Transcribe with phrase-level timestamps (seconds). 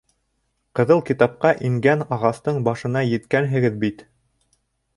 [0.79, 4.05] Ҡыҙыл китапҡа ингән ағастың башына еткәнһегеҙ бит.